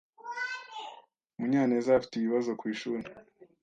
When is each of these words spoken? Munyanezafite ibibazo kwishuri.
Munyanezafite 1.37 2.13
ibibazo 2.15 2.51
kwishuri. 2.59 3.07